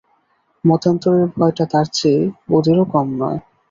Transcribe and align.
মতান্তরের 0.63 1.27
ভয়টা 1.33 1.65
তার 1.71 1.85
চেয়ে 1.93 2.21
ওঁদেরও 2.49 2.83
কম 2.93 3.07
নয়। 3.21 3.39